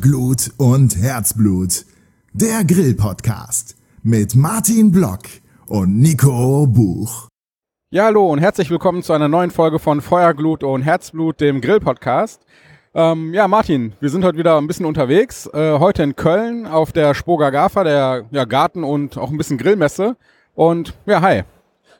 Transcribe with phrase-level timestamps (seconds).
[0.00, 1.84] Glut und Herzblut.
[2.32, 5.20] Der Grill-Podcast mit Martin Block
[5.66, 7.28] und Nico Buch.
[7.90, 12.40] Ja, hallo und herzlich willkommen zu einer neuen Folge von Feuerglut und Herzblut, dem Grill-Podcast.
[12.94, 15.46] Ähm, ja, Martin, wir sind heute wieder ein bisschen unterwegs.
[15.52, 19.58] Äh, heute in Köln auf der Spoga Gafa, der ja, Garten- und auch ein bisschen
[19.58, 20.16] Grillmesse.
[20.54, 21.42] Und ja, hi.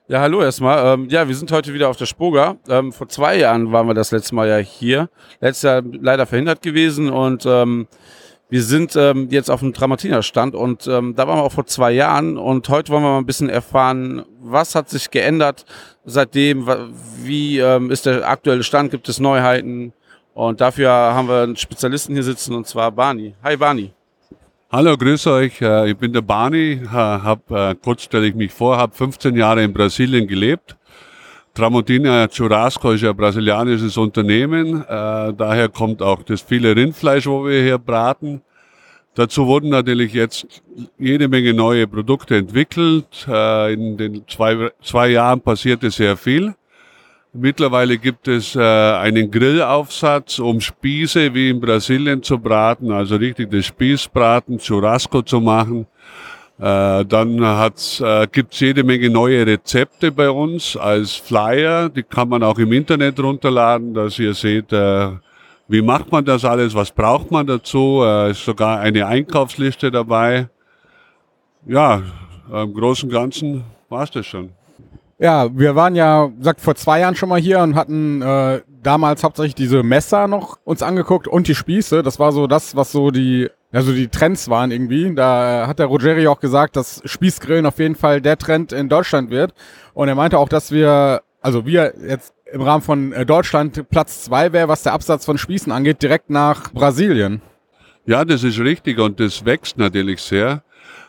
[0.09, 0.95] Ja, hallo erstmal.
[0.95, 2.59] Ähm, ja, wir sind heute wieder auf der Spoga.
[2.69, 5.11] Ähm, vor zwei Jahren waren wir das letzte Mal ja hier.
[5.41, 7.89] Letztes Jahr leider verhindert gewesen und ähm,
[8.49, 11.91] wir sind ähm, jetzt auf dem Dramatiner-Stand und ähm, da waren wir auch vor zwei
[11.91, 15.65] Jahren und heute wollen wir mal ein bisschen erfahren, was hat sich geändert
[16.05, 16.69] seitdem,
[17.25, 19.93] wie ähm, ist der aktuelle Stand, gibt es Neuheiten
[20.35, 23.35] und dafür haben wir einen Spezialisten hier sitzen und zwar Barney.
[23.43, 23.96] Hi Barney.
[24.69, 25.63] Hallo, grüß euch.
[25.63, 26.81] Äh, ich bin der Barney.
[26.93, 30.77] Hab, äh, kurz stelle ich mich vor, habe 15 Jahre in Brasilien gelebt.
[31.55, 34.83] Tramontina Churrasco ist ein brasilianisches Unternehmen.
[34.83, 38.43] Äh, daher kommt auch das viele Rindfleisch, wo wir hier braten.
[39.15, 40.63] Dazu wurden natürlich jetzt
[40.99, 43.25] jede Menge neue Produkte entwickelt.
[43.27, 46.55] In den zwei, zwei Jahren passierte sehr viel.
[47.39, 53.51] Mittlerweile gibt es äh, einen Grillaufsatz, um Spieße wie in Brasilien zu braten, also richtig
[53.51, 55.87] das Spießbraten, Churrasco zu machen.
[56.59, 61.91] Äh, dann hat's, äh, gibt's jede Menge neue Rezepte bei uns als Flyer.
[61.91, 65.11] Die kann man auch im Internet runterladen, dass ihr seht, äh,
[65.69, 68.01] wie macht man das alles, was braucht man dazu.
[68.03, 70.49] Äh, ist sogar eine Einkaufsliste dabei.
[71.67, 72.03] Ja,
[72.51, 74.53] im Großen und Ganzen war's das schon.
[75.19, 79.25] Ja, wir waren ja, sagt vor zwei Jahren schon mal hier und hatten äh, damals
[79.25, 82.03] hauptsächlich diese Messer noch uns angeguckt und die Spieße.
[82.03, 85.15] Das war so das, was so die, also die Trends waren irgendwie.
[85.15, 89.31] Da hat der Rogeri auch gesagt, dass Spießgrillen auf jeden Fall der Trend in Deutschland
[89.31, 89.55] wird.
[89.95, 94.23] Und er meinte auch, dass wir, also wir jetzt im Rahmen von äh, Deutschland Platz
[94.23, 97.41] zwei wäre, was der Absatz von Spießen angeht, direkt nach Brasilien.
[98.05, 100.63] Ja, das ist richtig und das wächst natürlich sehr.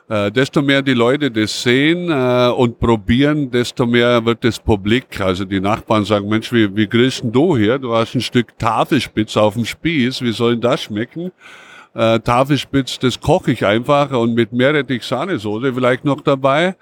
[0.09, 5.19] Äh, desto mehr die Leute das sehen äh, und probieren, desto mehr wird das publik.
[5.19, 7.77] Also die Nachbarn sagen, Mensch, wie, wie grillst du hier?
[7.77, 11.33] Du hast ein Stück Tafelspitz auf dem Spieß, wie soll denn das schmecken?
[11.93, 16.77] Äh, Tafelspitz, das koche ich einfach und mit Meerrettich-Sahnesoße vielleicht noch dabei.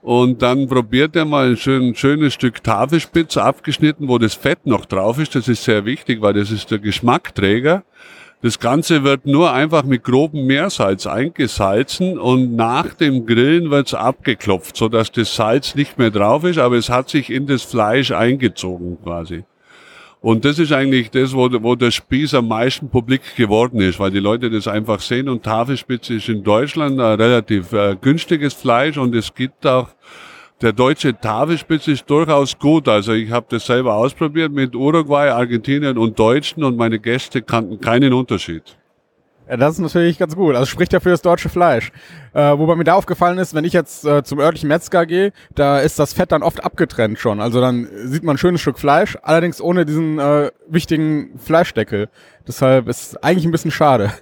[0.00, 4.84] Und dann probiert er mal ein schön, schönes Stück Tafelspitz abgeschnitten, wo das Fett noch
[4.84, 5.34] drauf ist.
[5.34, 7.82] Das ist sehr wichtig, weil das ist der Geschmackträger.
[8.42, 14.76] Das Ganze wird nur einfach mit grobem Meersalz eingesalzen und nach dem Grillen wird's abgeklopft,
[14.76, 18.10] so dass das Salz nicht mehr drauf ist, aber es hat sich in das Fleisch
[18.10, 19.44] eingezogen quasi.
[20.20, 24.10] Und das ist eigentlich das, wo, wo der Spieß am meisten publik geworden ist, weil
[24.10, 28.98] die Leute das einfach sehen und Tafelspitze ist in Deutschland ein relativ äh, günstiges Fleisch
[28.98, 29.88] und es gibt auch
[30.62, 32.88] der deutsche Tafelspitz ist durchaus gut.
[32.88, 37.80] Also ich habe das selber ausprobiert mit Uruguay, Argentinien und Deutschen und meine Gäste kannten
[37.80, 38.76] keinen Unterschied.
[39.48, 40.54] Ja, das ist natürlich ganz gut.
[40.54, 41.90] Also spricht ja für das deutsche Fleisch.
[42.32, 45.80] Äh, wobei mir da aufgefallen ist, wenn ich jetzt äh, zum örtlichen Metzger gehe, da
[45.80, 47.40] ist das Fett dann oft abgetrennt schon.
[47.40, 52.08] Also dann sieht man ein schönes Stück Fleisch, allerdings ohne diesen äh, wichtigen Fleischdeckel.
[52.46, 54.12] Deshalb ist eigentlich ein bisschen schade.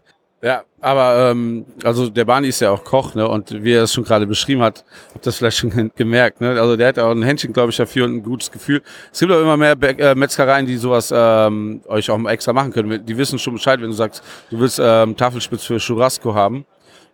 [0.42, 3.28] Ja, aber ähm, also der Barney ist ja auch Koch, ne?
[3.28, 6.58] Und wie er es schon gerade beschrieben hat, habt das vielleicht schon gemerkt, ne?
[6.58, 8.80] Also der hat auch ein Händchen, glaube ich, dafür und ein gutes Gefühl.
[9.12, 12.72] Es gibt auch immer mehr Be äh, Metzgereien, die sowas ähm, euch auch extra machen
[12.72, 13.04] können.
[13.04, 16.64] Die wissen schon Bescheid, wenn du sagst, du willst ähm, Tafelspitz für Churrasco haben.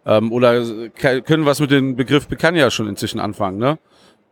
[0.04, 0.62] Ähm, oder
[0.94, 3.76] können was mit dem Begriff Picanha schon inzwischen anfangen, ne?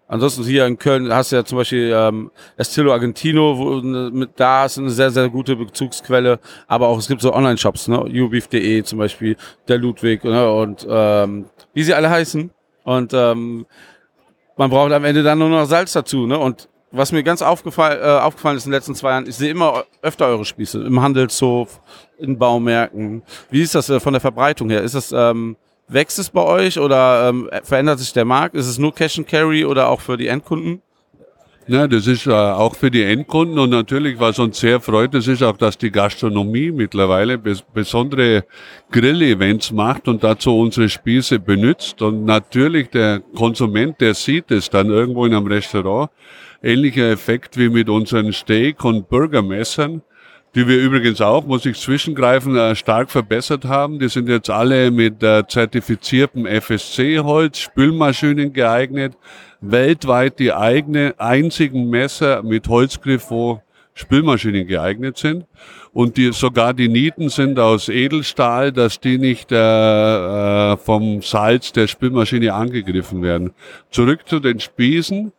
[0.06, 4.32] Ansonsten hier in Köln hast du ja zum Beispiel ähm, Estilo Argentino, wo ne, mit
[4.36, 6.38] da ist eine sehr, sehr gute Bezugsquelle.
[6.66, 8.00] Aber auch es gibt so Online-Shops, ne?
[8.00, 10.52] ubeef.de zum Beispiel, der Ludwig ne?
[10.52, 12.50] und ähm, wie sie alle heißen.
[12.84, 13.66] Und ähm,
[14.56, 16.26] man braucht am Ende dann nur noch Salz dazu.
[16.26, 16.38] Ne?
[16.38, 19.50] Und was mir ganz aufgefallen, äh, aufgefallen ist in den letzten zwei Jahren, ich sehe
[19.50, 21.80] immer öfter eure Spieße im Handelshof,
[22.18, 23.22] in Baumärkten.
[23.50, 24.82] Wie ist das äh, von der Verbreitung her?
[24.82, 25.56] Ist das ähm,
[25.88, 28.54] Wächst es bei euch oder ähm, verändert sich der Markt?
[28.54, 30.80] Ist es nur Cash and Carry oder auch für die Endkunden?
[31.66, 35.26] Ja, das ist äh, auch für die Endkunden und natürlich, was uns sehr freut, das
[35.26, 38.44] ist auch, dass die Gastronomie mittlerweile bes besondere
[38.90, 44.88] Grill-Events macht und dazu unsere Spieße benutzt und natürlich der Konsument, der sieht es dann
[44.88, 46.10] irgendwo in einem Restaurant.
[46.62, 50.02] Ähnlicher Effekt wie mit unseren Steak- und Burgermessern
[50.54, 53.98] die wir übrigens auch, muss ich zwischengreifen, äh, stark verbessert haben.
[53.98, 59.16] Die sind jetzt alle mit äh, zertifiziertem FSC-Holz, Spülmaschinen geeignet,
[59.60, 63.60] weltweit die eigene, einzigen Messer mit Holzgriff, wo
[63.94, 65.46] Spülmaschinen geeignet sind.
[65.92, 69.56] Und die, sogar die Nieten sind aus Edelstahl, dass die nicht äh,
[70.72, 73.52] äh, vom Salz der Spülmaschine angegriffen werden.
[73.90, 75.32] Zurück zu den Spießen.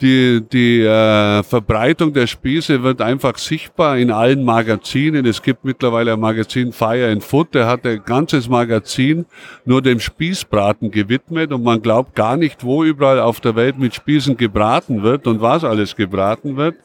[0.00, 5.24] Die, die äh, Verbreitung der Spieße wird einfach sichtbar in allen Magazinen.
[5.24, 9.26] Es gibt mittlerweile ein Magazin Fire and Food, der hat ein ganzes Magazin
[9.64, 13.94] nur dem Spießbraten gewidmet und man glaubt gar nicht, wo überall auf der Welt mit
[13.94, 16.76] Spießen gebraten wird und was alles gebraten wird.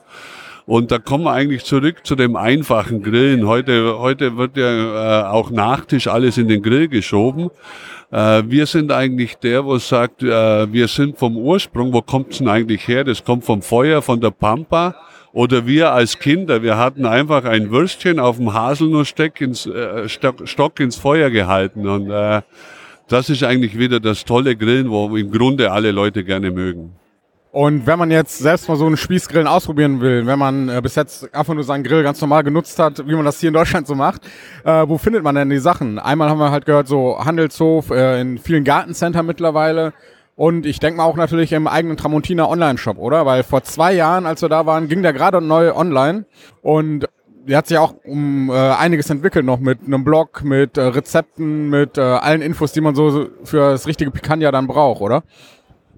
[0.72, 3.46] Und da kommen wir eigentlich zurück zu dem einfachen Grillen.
[3.46, 7.50] Heute, heute wird ja äh, auch Nachtisch alles in den Grill geschoben.
[8.10, 12.48] Äh, wir sind eigentlich der, wo sagt, äh, wir sind vom Ursprung, wo kommt's denn
[12.48, 13.04] eigentlich her?
[13.04, 14.96] Das kommt vom Feuer, von der Pampa.
[15.34, 20.80] Oder wir als Kinder, wir hatten einfach ein Würstchen auf dem Haselnussstock ins, äh, Stock,
[20.80, 21.86] ins Feuer gehalten.
[21.86, 22.44] Und äh,
[23.10, 26.94] das ist eigentlich wieder das tolle Grillen, wo im Grunde alle Leute gerne mögen.
[27.52, 30.96] Und wenn man jetzt selbst mal so einen Spießgrillen ausprobieren will, wenn man äh, bis
[30.96, 33.88] jetzt einfach nur seinen Grill ganz normal genutzt hat, wie man das hier in Deutschland
[33.88, 34.26] so macht,
[34.64, 36.00] äh, wo findet man denn die Sachen?
[36.00, 39.92] Einmal haben wir halt gehört, so Handelshof, äh, in vielen Gartencenter mittlerweile.
[40.38, 43.26] Und ich denke mal auch natürlich im eigenen Tramontina Online-Shop, oder?
[43.26, 46.26] Weil vor zwei Jahren, als wir da waren, ging der gerade neu online.
[46.62, 47.10] Und
[47.46, 51.70] der hat sich auch um äh, einiges entwickelt noch mit einem Blog, mit äh, Rezepten,
[51.70, 55.24] mit äh, allen Infos, die man so für das richtige Picanha dann braucht, oder?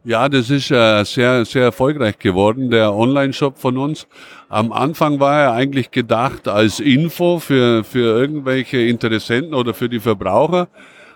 [0.05, 4.05] Ja, das ist äh, sehr, sehr erfolgreich geworden, der Online-Shop von uns.
[4.49, 10.01] Am Anfang war er eigentlich gedacht als Info für, für irgendwelche Interessenten oder für die
[10.01, 10.67] Verbraucher.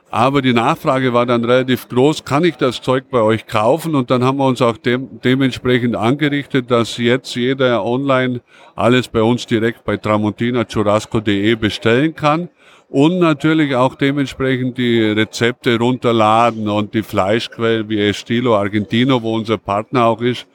[0.10, 3.94] Aber die Nachfrage war dann relativ groß, kann ich das Zeug bei euch kaufen?
[3.94, 8.40] Und dann haben wir uns auch dem, dementsprechend angerichtet, dass jetzt jeder online
[8.78, 12.48] alles bei uns direkt bei tramontinachurrasco.de bestellen kann
[12.90, 19.58] und natürlich auch dementsprechend die Rezepte runterladen und die Fleischquellen wie Estilo Argentino, wo unser
[19.58, 20.48] Partner auch ist,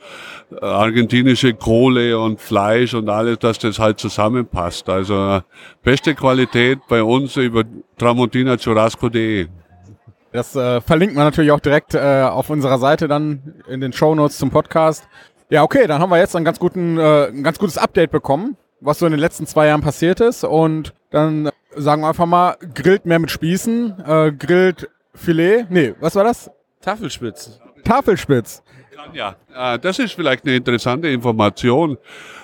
[0.50, 4.88] äh, argentinische Kohle und Fleisch und alles, dass das halt zusammenpasst.
[4.88, 5.42] Also
[5.82, 7.64] beste Qualität bei uns über
[7.98, 9.48] tramontinachurrasco.de.
[10.32, 14.14] Das äh, verlinkt man natürlich auch direkt äh, auf unserer Seite dann in den Show
[14.14, 15.06] Notes zum Podcast.
[15.50, 18.56] Ja, okay, dann haben wir jetzt einen ganz guten, äh, ein ganz gutes Update bekommen,
[18.80, 20.44] was so in den letzten zwei Jahren passiert ist.
[20.44, 25.66] Und dann sagen wir einfach mal, grillt mehr mit Spießen, äh, grillt Filet.
[25.68, 26.50] Nee, was war das?
[26.80, 27.60] Tafelspitz.
[27.84, 28.62] Tafelspitz.
[29.12, 31.98] Ja, äh, das ist vielleicht eine interessante Information.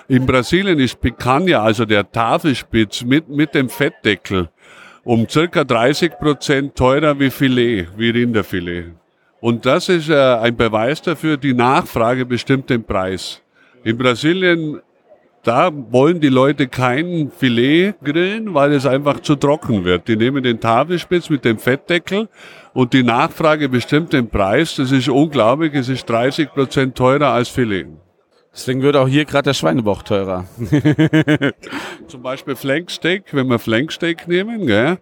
[0.07, 4.49] In Brasilien ist Picanha, also der Tafelspitz mit, mit dem Fettdeckel,
[5.03, 8.93] um circa 30 Prozent teurer wie Filet, wie Rinderfilet.
[9.41, 13.41] Und das ist äh, ein Beweis dafür, die Nachfrage bestimmt den Preis.
[13.83, 14.81] In Brasilien
[15.43, 20.07] da wollen die Leute kein Filet grillen, weil es einfach zu trocken wird.
[20.07, 22.27] Die nehmen den Tafelspitz mit dem Fettdeckel
[22.73, 24.75] und die Nachfrage bestimmt den Preis.
[24.75, 25.73] Das ist unglaublich.
[25.73, 27.87] Es ist 30 Prozent teurer als Filet.
[28.59, 30.43] Deswegen wird auch hier gerade der Schweinebauch teurer.
[32.09, 34.97] Zum Beispiel Flanksteak, wenn wir Flanksteak nehmen, gell?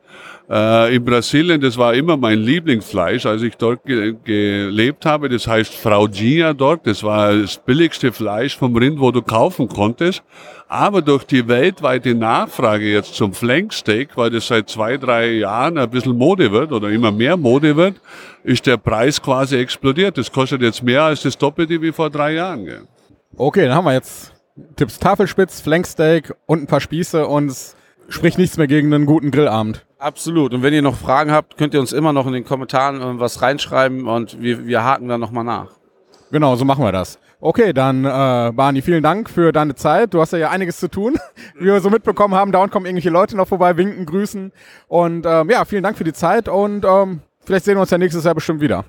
[0.48, 5.27] Äh, in Brasilien, das war immer mein Lieblingsfleisch, als ich dort ge gelebt habe.
[5.27, 6.86] Das heißt Fraudia dort.
[6.86, 10.21] Das war das billigste Fleisch vom Rind, wo du kaufen konntest.
[10.68, 15.89] Aber durch die weltweite Nachfrage jetzt zum Flanksteak, weil das seit zwei, drei Jahren ein
[15.89, 17.95] bisschen Mode wird oder immer mehr Mode wird,
[18.44, 20.15] ist der Preis quasi explodiert.
[20.19, 22.63] Das kostet jetzt mehr als das Doppelte wie vor drei Jahren.
[22.63, 22.81] Gell?
[23.35, 24.33] Okay, dann haben wir jetzt
[24.75, 27.75] Tipps Tafelspitz, Flanksteak und ein paar Spieße und es
[28.09, 29.85] spricht nichts mehr gegen einen guten Grillabend.
[29.99, 30.54] Absolut.
[30.54, 33.42] Und wenn ihr noch Fragen habt, könnt ihr uns immer noch in den Kommentaren was
[33.42, 35.71] reinschreiben und wir, wir haken dann nochmal nach.
[36.31, 37.19] Genau, so machen wir das.
[37.40, 40.13] Okay, dann äh, Barney, vielen Dank für deine Zeit.
[40.13, 41.18] Du hast ja, ja einiges zu tun,
[41.59, 42.51] wie wir so mitbekommen haben.
[42.51, 44.51] Dauernd kommen irgendwelche Leute noch vorbei, winken, grüßen.
[44.87, 47.97] Und ähm, ja, vielen Dank für die Zeit und ähm, vielleicht sehen wir uns ja
[47.97, 48.85] nächstes Jahr bestimmt wieder.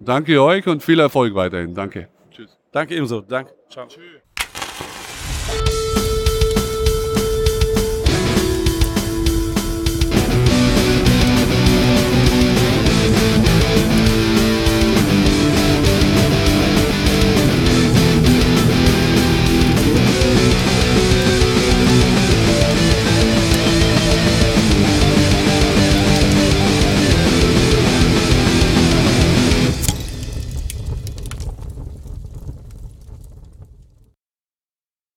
[0.00, 1.74] Danke euch und viel Erfolg weiterhin.
[1.74, 2.08] Danke.
[2.72, 3.20] Danke ebenso.
[3.22, 3.54] Danke.
[3.68, 3.86] Ciao.
[3.86, 4.22] Tschüss.